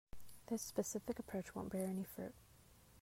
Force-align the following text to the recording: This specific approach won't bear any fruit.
This 0.47 0.63
specific 0.63 1.19
approach 1.19 1.53
won't 1.53 1.69
bear 1.71 1.85
any 1.87 2.03
fruit. 2.05 2.33